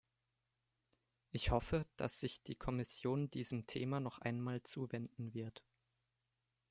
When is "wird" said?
5.35-5.61